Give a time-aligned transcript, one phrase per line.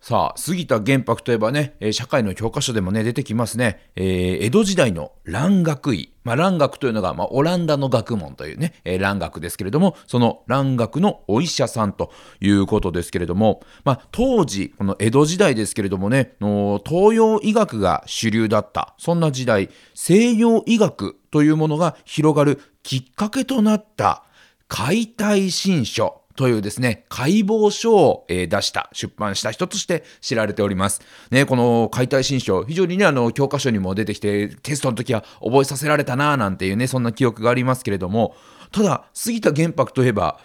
[0.00, 3.90] さあ、杉田玄白といえばね、社会の教科書でもね、出てきますね。
[3.96, 6.14] えー、江戸時代の蘭学医。
[6.24, 18.94] まあ、蘭学というのが、まあ、オランダの学問というね、えー、蘭学ですけれども、その蘭学のお医者さんということですけれども、まあ、当時、この江戸時代ですけれどもね、の東洋医学が主流だった。
[18.96, 24.24] そんな時代、西洋医学というものが広がるきっかけとなった
[24.66, 26.19] 解体新書。
[26.40, 31.02] というですね、解剖書を、えー、出した、出版した人として知られております。
[31.30, 38.34] ね、この解体新書、非常にね、あの、教科書にも出てきて、テストの時は覚えさせられたな、なんていうね、そんな記憶がありますけれども、
[38.72, 40.40] ただ、杉田玄白といえば、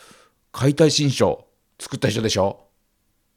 [0.52, 1.45] 解体新書、
[1.80, 2.64] 作った人でしょ？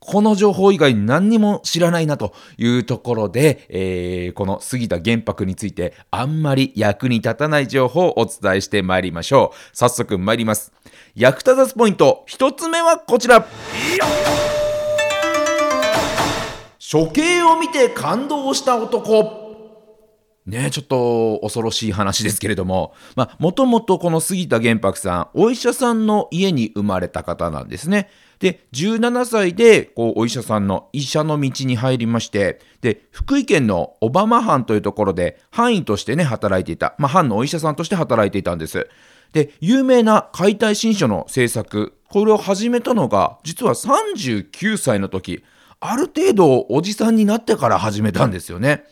[0.00, 9.76] この情報以外何にも知らないなというところで、えー、この杉田玄白についてあんまり役に立たない情報をお伝えしてまいりましょう。
[9.76, 10.72] 早速参ります。
[11.14, 13.46] 役立たずポイント1つ目はこちら。
[16.90, 19.47] 処刑を見て感動した男。
[20.48, 28.10] ねちょっと恐ろしい話ですけれども、まあ、もともとこの杉田玄白さん、お医者さんの家に生まれた方なんですね。
[28.38, 36.94] で、17歳で、こう、お医者さんの医者の道に入りまして、で、福井県の小浜藩というところで、藩医としてね、働いていた。
[36.98, 38.88] まあ、藩のお医者さんとして働いていたんです。
[39.32, 45.42] で、有名な解体新書の制作、これを始めたのが、実は39歳の時、
[45.80, 48.84] ある程度おじさんになってから始めたんですよね。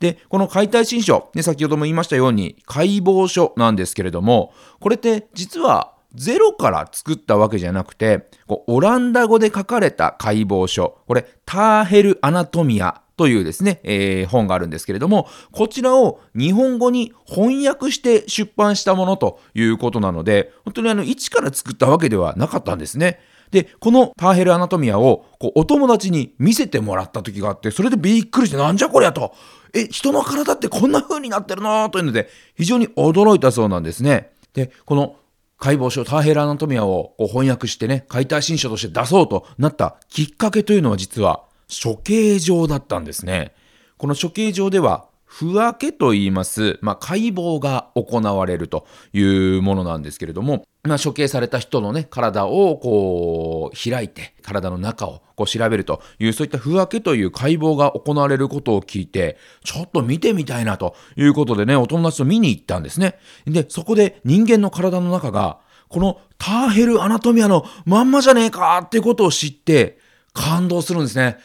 [0.00, 23.20] で、この解体新書、ね、先ほども言いましたように解剖書なんですけれども、これって実はゼロから作ったわけじゃなくて、こうオランダ語で書かれた解剖書、これターヘル・アナトミアというですね、えー、本があるんですけれども、こちらを日本語に翻訳して出版したものということなので、本当にあの、一から作ったわけではなかったんですね。
[23.50, 29.34] で、このターヘル・アナトミアをこうお友達に見せてもらった時があって、それでびっくりして、なんじゃこりゃと。
[29.74, 31.90] え、人の体ってこんな風になってるの？
[31.90, 34.30] というので、非常に驚いたそうなんですね。
[34.54, 35.16] で、この
[35.58, 41.44] 解剖書ターヘル・アナトミアをこう翻訳してね、解体新書として出そうとなったきっかけというのは実は
[41.82, 43.54] 処刑場だったんですね。
[43.96, 45.06] この処刑場では
[45.38, 49.22] 不分けと言います、まあ、解剖が行われるとい
[49.58, 63.18] うものなんですけれども、まあ、処刑された人のね、体をこう開いて、体の中をこう調べるという、そういった不分けという解剖が行われることを聞いて、ちょっと見てみたいなということでね、お友達と見に行ったんですね。
[63.44, 65.58] で、そこで人間の体の中が、
[65.88, 69.98] このターヘル・アナトミアのまんまじゃねえかってことを知って
[70.32, 71.36] 感動するんですね。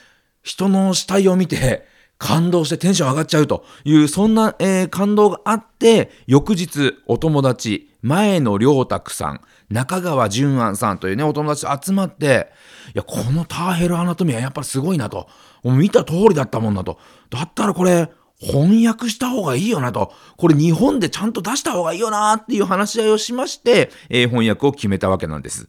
[0.44, 1.91] 人の死体を見て、
[2.22, 12.52] 感動してテンション上がっちゃうという、そんな、えー、感動があって、翌日、お友達、前野良沢さん、中川淳安さんというね、お友達と集まって、
[12.94, 15.28] いや、このターヘルアナトミアやっぱりすごいなと。
[15.64, 17.00] もう見た通りだったもんなと。
[17.31, 20.14] だったらこれ、翻訳した方がいいよなと。
[20.38, 25.68] これ日本でちゃんと出した方がいいよなっていう話し合いをしまして、えー、翻訳を決めたわけなんです。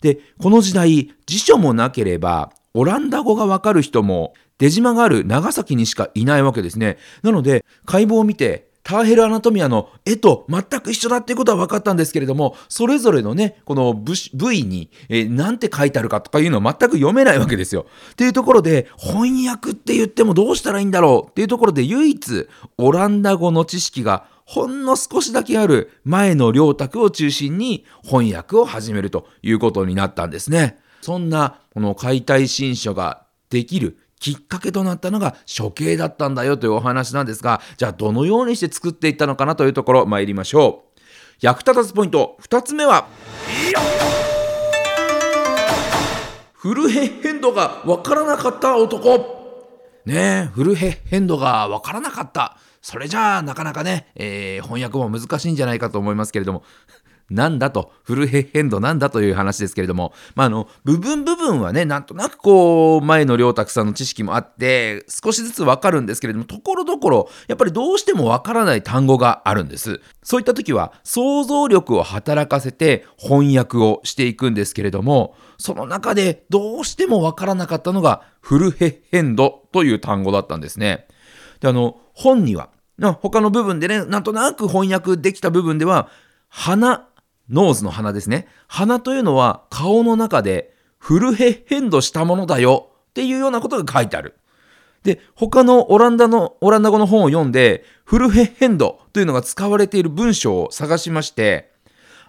[0.00, 6.98] で、この時代、辞書もなければ、オランダ語がわかる人も出島がある長崎にしかいないわけですね。
[7.22, 17.86] なので、解剖を見て、ターヘルアナトミアの絵と全く一緒だっていうことは分かったんですけれども、それぞれのね、この部位に、えー、なんて書いてあるかとかいうのは全く読めないわけですよ。
[18.12, 21.30] っていうところで、翻訳って言ってもどうしたらいいんだろう？
[21.30, 22.48] っていうところで唯一、
[22.78, 30.78] オランダ語の知識がほんの少しだけある前の良沢を中心に翻訳を始めるということになったんですね。
[31.00, 41.00] そんな、この解体新書ができるきっかけとなったのが処刑だったんだよというお話なんですが、じゃあどのようにして作っていったのかなというところ参りましょう。
[41.40, 43.08] 役立たずポイント2つ目は、
[46.52, 49.40] フルヘッヘンドがわからなかった男。
[50.04, 52.58] ねえ、フルヘッヘンドがわからなかった。
[52.82, 56.62] それじゃあなかなかね、えー、翻訳も難しいんじゃないかと思いますけれども、
[57.30, 70.00] なんだと、フルヘッヘンドなんだという話ですけれども、まあ、あの、部分部分はね、なんとなくこう、前の良沢さんの知識もあって、少しずつわかるんですけれども、ところどころ、やっぱりどうしてもわからない単語があるんです。
[70.22, 81.06] そういった時は、想像力を働かせて翻訳をしていくんですけれども、その中でどうしてもわからなかったのが、フルヘッヘンドという単語だったんですね。
[81.60, 82.70] で、あの、本には、
[83.20, 86.08] 他の部分でね、なんとなく翻訳できた部分では、
[86.48, 87.08] 鼻、
[87.50, 88.46] nose の鼻ですね。
[88.68, 94.36] 鼻というのは顔の中で verheffend したものだよっていうようなことが書いてある。
[95.02, 101.72] で、他のオランダの、オランダ語の本を読んで、 verheffend というのが使われている文章を探しまして、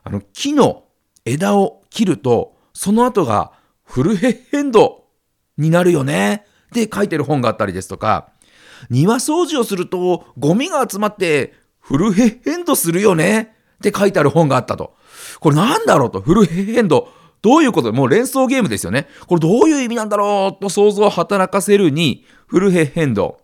[0.03, 0.85] あの、木の
[1.25, 3.51] 枝を切ると、その後が
[3.83, 5.03] verheffend
[5.57, 8.29] になるよねって書いてる本があったりですとか、
[8.89, 14.95] 庭掃除をするとゴミが集まってフルヘッヘンドするよねって書いてある本があったと。
[15.39, 17.09] これなんだろうと、フルヘッド。
[17.41, 17.91] どういうこと？
[17.91, 19.07] もう連想ゲームですよね。
[19.25, 23.39] これどういう意味なんだろうと想像を働かせるに、フルヘッヘンド。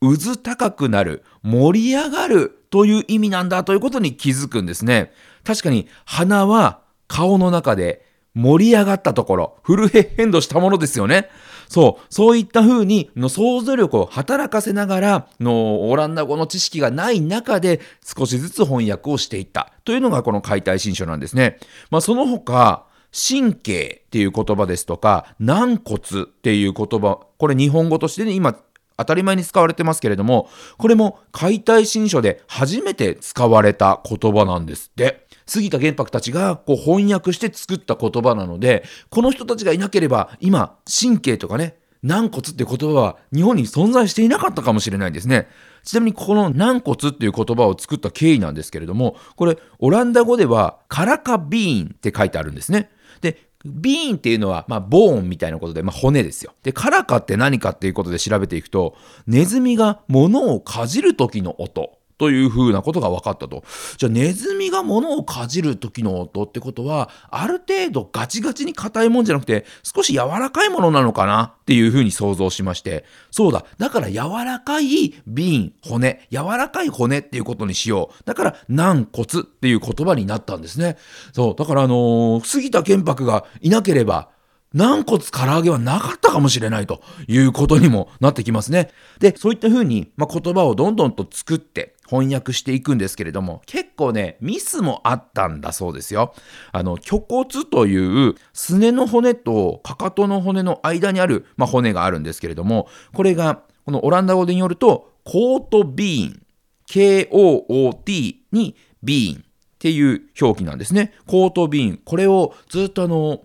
[0.00, 5.12] 渦高くなる、盛り上がるという意味なんだということに気づくんですね。
[5.44, 8.04] 確かに鼻は顔の中で
[8.34, 11.30] 盛り上がったところ、フルヘッドしたものですよね。
[11.68, 21.58] そう、そういった風にの想像力を働かせながらのオランダ語の知識がない中で少しずつ翻訳をしていったというのがこの解体新書なんですね。
[21.90, 28.58] まあその他、神経っていう言葉ですとか、軟骨っていう言葉、これ日本語としてね、今
[28.98, 35.27] 当たり前に使われてますけれども、これも解体新書で初めて使われた言葉なんですって。
[35.48, 45.48] 杉田玄白たちがこう翻訳して作った言葉なので、この人たちがいなければ、今、神経とかね、軟骨っていう言葉は日本に存在していなかったかもしれないんですね。
[45.82, 52.90] ちなみにこの軟骨っていう言葉を作った経緯なんですけれども、これオランダ語ではカラカビーンって書いてあるんですね。
[53.20, 56.54] で、ビーンっていうのは、まあ、ボーンみたいなことで、まあ、骨ですよ。
[56.62, 58.94] で、カラカって何かっていうことで調べていくと、
[59.26, 61.97] ネズミが物をかじる時の音。
[62.18, 63.64] というふうなことが分かったと。
[63.96, 78.24] じゃあネズミが物をかじる時の音ってことは、ある程度ガチガチに硬いもんじゃなくて、少し柔らかいものなのかなっていうふうに想像しまして、そうだ、だから柔らかい瓶、骨、柔らかい骨っていうことにしよう。
[78.24, 80.96] だから軟骨っていう言葉になったんですね。
[81.32, 84.30] そう、だからあのー、杉田玄白がいなければ、
[84.74, 88.90] 軟骨唐揚げはなかったかもしれないということにもなってきますね。
[89.18, 96.34] で、そういった風に、まあ、言葉をどんどんと作って翻訳していくんですけれども、結構ね、ミスもあったんだそうですよ。
[96.72, 106.42] あの、虚骨というすねの骨とかかとの骨の間にある、まあ、骨があるんですけれども、これが、このオランダ語でによると、コートビーン、
[106.86, 109.42] K-O-O-T にビーンっ
[109.78, 111.12] ていう表記なんですね。
[111.26, 112.00] コートビーン。
[112.04, 113.42] これをずっとあの、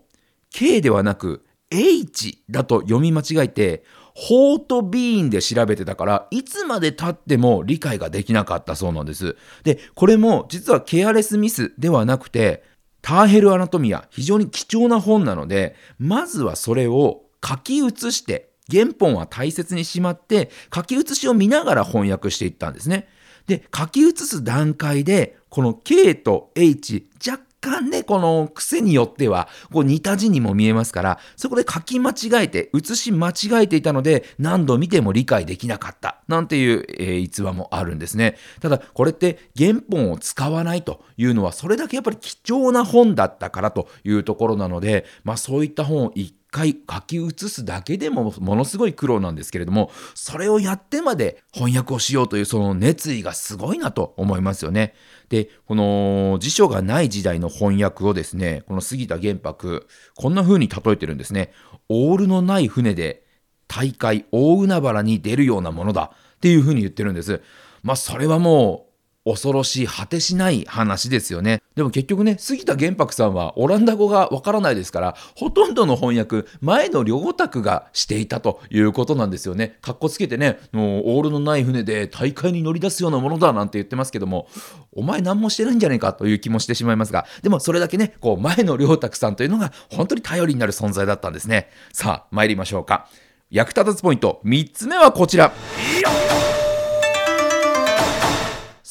[0.52, 3.84] K ではなく H だと読み間違えて、
[4.16, 9.36] ホートビーンで調べてたから、いつまで経っても理解ができなかったそうなんです。
[9.64, 12.64] で、これも実はケアレスミスではなくて、
[13.02, 23.10] ターヘルアナトミア、非常に貴重な本なので、まずはそれを書き写して、原本は大切にしまって、書き写しを見ながら翻訳していったんですね。
[23.48, 36.22] で、書き写す段階で、この K と H、若干ね、この癖によっては、こう似た字にも見えますから、そこで書き間違えて、写し間違えていたので、何度見ても理解できなかった。
[36.28, 38.38] なんていう、えー、逸話もあるんですね。
[38.60, 54.94] ただ、これって原本を使わないというのは、それだけやっぱり貴重な本だったからというところなので、まあそういった本を一回書き写すだけでもものすごい苦労なんですけれども、それをやってまで翻訳をしようというその熱意がすごいなと思いますよね。
[55.30, 61.52] で、この辞書がない時代の翻訳をですね、この杉田玄白、こんな風に例えてるんですね。
[61.90, 63.26] オールのない船で
[63.68, 67.42] 大海大海原に出るようなものだっていう風に言ってるんです。
[67.82, 68.93] まあそれはもう
[69.26, 71.62] 恐ろしい果てしない話ですよね。
[71.76, 79.78] でも結局ね、杉田玄白さんはオランダ語がわからないですから、ほとんどの翻訳、前の両卓がしていたということなんですよね。
[79.82, 84.48] かっこつけてね、もうオールのない船で大会に乗り出すようなものだなんて言ってますけども、
[84.92, 91.70] お前何もしてないんじゃないかという気もしてしまいますが、でもそれだけね、こう前の両卓さんというのが本当に頼りになる存在だったんですね。
[91.94, 93.08] さあ、参りましょうか。
[93.50, 95.54] 役立つポイント、3つ目はこちら。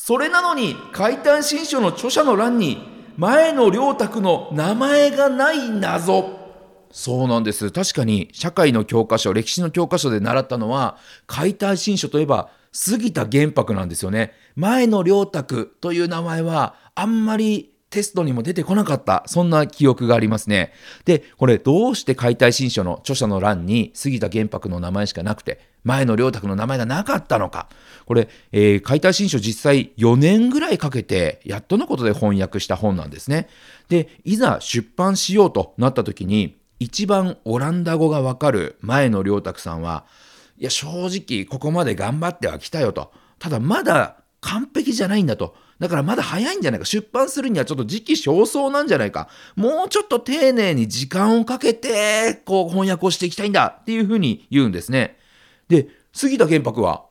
[0.04, 2.82] それなのに解体新書の著者の欄に
[3.16, 6.40] 前の良卓の名前がない謎。
[6.90, 7.70] そうなんです。
[7.70, 10.96] 確かに社会の教科書歴史の教科書で習ったのは
[11.28, 14.32] 解体新書といえば杉田玄白なんですよね。
[14.56, 19.22] 前の良卓という名前はあんまりテストにも出てこなかった。
[19.26, 20.72] そんな記憶がありますね。
[21.04, 27.68] で、これどうして解体新書の著者の欄に杉田玄白の名前しかなくて、前の良卓の名前がなかったのか。
[28.06, 33.48] これ、えー、解体新書実際4年ぐらいかけて、やっとのことで翻訳した本なんですね。
[33.90, 40.06] で、いざ出版しようとなった時に、一番オランダ語がわかる前の良卓さんは、
[40.56, 43.12] いや、正直ここまで頑張ってはきたよと。
[43.38, 45.54] ただまだ完璧じゃないんだと。
[45.82, 46.86] だからまだ早いんじゃないか。
[46.86, 49.28] 出版するにはちょっと時期尚早なんじゃないか。
[49.56, 55.18] もうちょっと丁寧に時間をかけて、こう翻訳をしていきたいんだっていうふうに言うんですね。
[55.66, 57.06] で、杉田玄白は、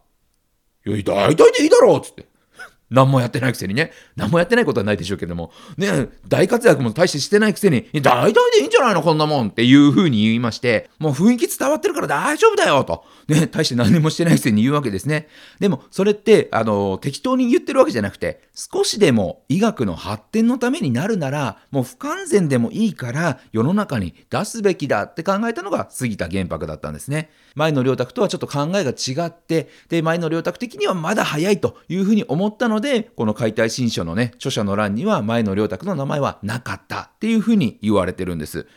[0.86, 2.32] いや、大体でいいだろうっつって。
[2.90, 3.92] 何もやってないくせにね。
[4.16, 5.52] 何もやってないことはないでしょうけども。
[5.78, 13.04] ね、大活躍も大してしてないくせに、大体でいいんじゃないのこんなもんっていう風に言いまして、もう雰囲気伝わってるから大丈夫だよと。
[13.28, 15.28] ね、大して何もしてないくせに言うわけですね。
[15.60, 27.30] でも、それって、あの、適当に言ってるわけじゃなくて、少しでも医学の発展のためになるなら、もう不完全でもいいから世の中に出すべきだって考えたのが杉田玄白だったんですね。
[27.56, 38.68] 前の良沢とはちょっと考えが違って、で、前の良沢的にはまだ早いというふうに思ったので、この解体新書のね、著者の欄には前の良沢の名前はなかったっていうふうに言われてるんです。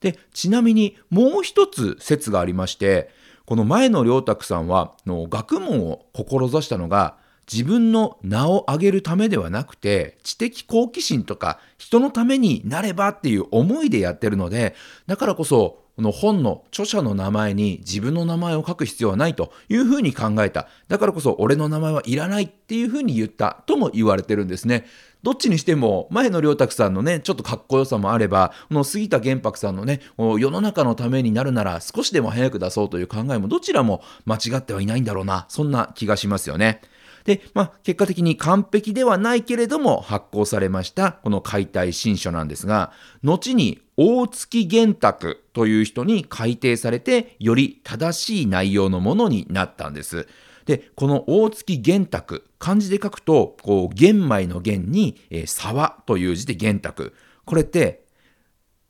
[0.00, 3.10] で、ちなみにもう一つ説がありまして、
[3.44, 7.16] この前の良沢さんは、の学問を志したのが、
[7.52, 14.74] 自分の名を上げるためではなくて、知的好奇心とか人のためになればっていう思いでやってるので、
[15.06, 20.68] だからこそこの本の著者の名前に自分の名前を書く必要はないというふうに考えた。
[20.88, 24.86] だからこそ俺の名前はいらないっていうふうに言ったとも言われてるんですね。
[25.22, 36.80] どっちにしても、前の良沢さんのね、ちょっとかっこよさもあれば、この杉田玄白さんのね、世の中のためになるなら少しでも早く出そうという考えもどちらも間違ってはいないんだろうな、そんな気がしますよね。
[37.24, 50.26] で、まあ、結果的に完璧ではないけれども発行されましたこの解体新書なんですが、後に大月玄卓という人に改訂されて、より正しい内容のものになったんです。
[50.64, 57.12] で、この大月玄卓、漢字で書くと、こう、玄米の玄に、えー、沢という字で玄卓。
[57.44, 58.04] これって、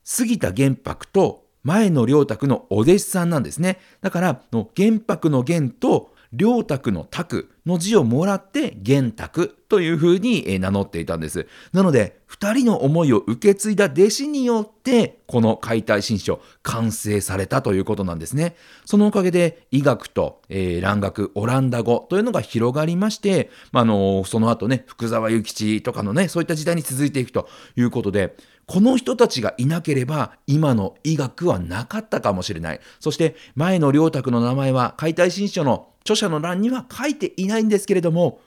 [0.05, 3.79] 杉田玄白と前の良卓のお弟子さんなんですね。
[4.01, 11.47] だから、の玄白の玄と良卓の卓の字をもらって玄卓というふうに名乗っていたんです。
[11.73, 18.55] なので、二人の思いを受け継いだ弟子によって、この解体新書完成されたということなんですね。
[18.85, 32.81] そのおかげで医学と、えー、蘭学、オランダ語というのが広がりまして、まあ、のその後ね、福沢諭吉とかのね、そういった時代に続いていくということで、この人たちがいなければ今の医学はなかったかもしれない。
[33.01, 38.40] そして前の良卓の名前は解体新書の著者の欄には書いていないんですけれども、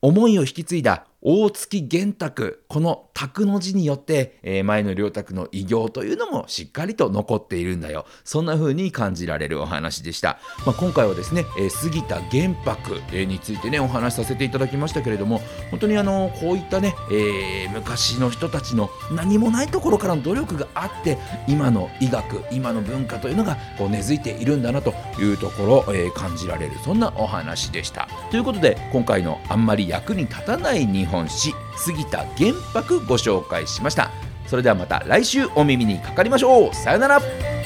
[0.00, 8.06] 思いを引き継いだ大月玄卓、この卓の字によって、前の良卓の偉業というのもしっかりと残っているんだよ。
[8.22, 10.38] そんな風に感じられるお話でした。
[10.64, 15.40] まあ、今回はですね、杉田玄白、についてね、お話しさせていただきましたけれども、
[15.72, 28.08] 本当にあの、こういったね、えー、昔の人たちの何もないところからの努力があって、今の医学、今の文化というのがこう根付いているんだなというところ、えー、感じられる、そんなお話でした。
[28.30, 34.10] ということで、今回のあんまり役に立たない日本史杉田玄白ご紹介しました。
[34.46, 36.74] それではまた来週お耳にかかりましょう。
[36.74, 37.57] さよなら。